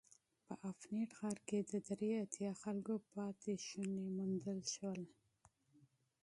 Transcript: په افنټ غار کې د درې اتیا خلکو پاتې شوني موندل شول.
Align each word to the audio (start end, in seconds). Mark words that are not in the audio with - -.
په 0.45 0.53
افنټ 0.71 1.09
غار 1.19 1.37
کې 1.47 1.59
د 1.71 1.73
درې 1.89 2.09
اتیا 2.23 2.51
خلکو 2.63 2.93
پاتې 3.13 3.53
شوني 3.67 4.05
موندل 4.17 4.59
شول. 4.73 5.01